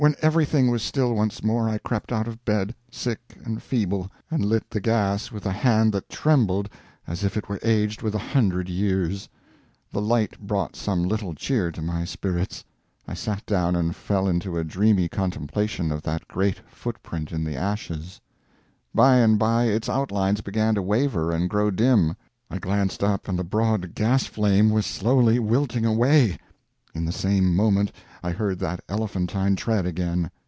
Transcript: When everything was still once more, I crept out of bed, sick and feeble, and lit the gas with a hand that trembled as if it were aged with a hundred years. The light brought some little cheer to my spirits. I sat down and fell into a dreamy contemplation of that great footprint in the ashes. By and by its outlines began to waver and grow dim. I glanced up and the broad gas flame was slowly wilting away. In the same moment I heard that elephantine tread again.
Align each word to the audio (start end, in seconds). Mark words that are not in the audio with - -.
When 0.01 0.15
everything 0.23 0.71
was 0.71 0.81
still 0.81 1.13
once 1.13 1.43
more, 1.43 1.69
I 1.69 1.77
crept 1.77 2.11
out 2.11 2.27
of 2.27 2.43
bed, 2.43 2.73
sick 2.89 3.37
and 3.45 3.61
feeble, 3.61 4.11
and 4.31 4.43
lit 4.43 4.67
the 4.67 4.81
gas 4.81 5.31
with 5.31 5.45
a 5.45 5.51
hand 5.51 5.93
that 5.93 6.09
trembled 6.09 6.67
as 7.05 7.23
if 7.23 7.37
it 7.37 7.47
were 7.47 7.59
aged 7.61 8.01
with 8.01 8.15
a 8.15 8.31
hundred 8.33 8.67
years. 8.67 9.29
The 9.91 10.01
light 10.01 10.39
brought 10.39 10.75
some 10.75 11.03
little 11.03 11.35
cheer 11.35 11.69
to 11.73 11.83
my 11.83 12.03
spirits. 12.03 12.65
I 13.07 13.13
sat 13.13 13.45
down 13.45 13.75
and 13.75 13.95
fell 13.95 14.27
into 14.27 14.57
a 14.57 14.63
dreamy 14.63 15.07
contemplation 15.07 15.91
of 15.91 16.01
that 16.01 16.27
great 16.27 16.61
footprint 16.67 17.31
in 17.31 17.43
the 17.43 17.55
ashes. 17.55 18.19
By 18.95 19.17
and 19.17 19.37
by 19.37 19.65
its 19.65 19.87
outlines 19.87 20.41
began 20.41 20.73
to 20.73 20.81
waver 20.81 21.29
and 21.29 21.47
grow 21.47 21.69
dim. 21.69 22.17
I 22.49 22.57
glanced 22.57 23.03
up 23.03 23.27
and 23.27 23.37
the 23.37 23.43
broad 23.43 23.93
gas 23.93 24.25
flame 24.25 24.71
was 24.71 24.87
slowly 24.87 25.37
wilting 25.37 25.85
away. 25.85 26.39
In 26.93 27.05
the 27.05 27.13
same 27.13 27.55
moment 27.55 27.93
I 28.21 28.31
heard 28.31 28.59
that 28.59 28.83
elephantine 28.89 29.55
tread 29.55 29.85
again. 29.85 30.29